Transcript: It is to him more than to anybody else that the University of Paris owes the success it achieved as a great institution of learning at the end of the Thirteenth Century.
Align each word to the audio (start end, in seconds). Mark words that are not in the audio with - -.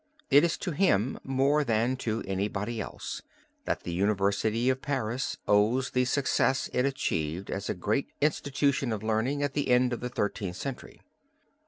It 0.31 0.43
is 0.43 0.57
to 0.57 0.71
him 0.71 1.19
more 1.23 1.63
than 1.63 1.95
to 1.97 2.23
anybody 2.25 2.81
else 2.81 3.21
that 3.65 3.81
the 3.83 3.93
University 3.93 4.67
of 4.67 4.81
Paris 4.81 5.37
owes 5.47 5.91
the 5.91 6.05
success 6.05 6.71
it 6.73 6.85
achieved 6.85 7.51
as 7.51 7.69
a 7.69 7.75
great 7.75 8.07
institution 8.19 8.91
of 8.91 9.03
learning 9.03 9.43
at 9.43 9.53
the 9.53 9.69
end 9.69 9.93
of 9.93 9.99
the 9.99 10.09
Thirteenth 10.09 10.55
Century. 10.57 11.01